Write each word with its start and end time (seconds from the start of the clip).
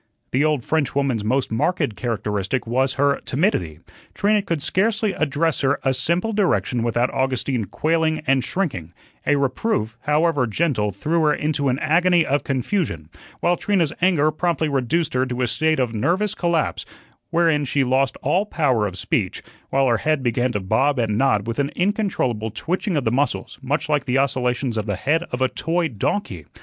The 0.31 0.43
old 0.43 0.63
French 0.63 0.95
woman's 0.95 1.23
most 1.23 1.51
marked 1.51 1.95
characteristic 1.95 2.65
was 2.65 2.95
her 2.95 3.21
timidity. 3.23 3.81
Trina 4.15 4.41
could 4.41 4.59
scarcely 4.63 5.13
address 5.13 5.61
her 5.61 5.79
a 5.83 5.93
simple 5.93 6.33
direction 6.33 6.81
without 6.81 7.13
Augustine 7.13 7.65
quailing 7.65 8.23
and 8.25 8.43
shrinking; 8.43 8.93
a 9.27 9.35
reproof, 9.35 9.99
however 10.05 10.47
gentle, 10.47 10.91
threw 10.91 11.21
her 11.25 11.33
into 11.35 11.69
an 11.69 11.77
agony 11.77 12.25
of 12.25 12.43
confusion; 12.43 13.09
while 13.41 13.55
Trina's 13.55 13.93
anger 14.01 14.31
promptly 14.31 14.69
reduced 14.69 15.13
her 15.13 15.27
to 15.27 15.43
a 15.43 15.47
state 15.47 15.79
of 15.79 15.93
nervous 15.93 16.33
collapse, 16.33 16.83
wherein 17.29 17.63
she 17.63 17.83
lost 17.83 18.17
all 18.23 18.47
power 18.47 18.87
of 18.87 18.97
speech, 18.97 19.43
while 19.69 19.85
her 19.85 19.97
head 19.97 20.23
began 20.23 20.51
to 20.53 20.59
bob 20.59 20.97
and 20.97 21.15
nod 21.15 21.45
with 21.45 21.59
an 21.59 21.69
incontrollable 21.75 22.49
twitching 22.49 22.97
of 22.97 23.03
the 23.05 23.11
muscles, 23.11 23.59
much 23.61 23.87
like 23.87 24.05
the 24.05 24.17
oscillations 24.17 24.77
of 24.77 24.87
the 24.87 24.95
head 24.95 25.21
of 25.31 25.41
a 25.41 25.47
toy 25.47 25.87
donkey. 25.87 26.47